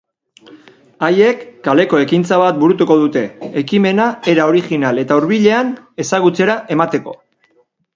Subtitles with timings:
[1.07, 3.23] Haiek kaleko ekintza bat burutuko dute
[3.65, 5.75] ekimena era original eta hurbilean
[6.07, 7.21] ezagutzera emateko.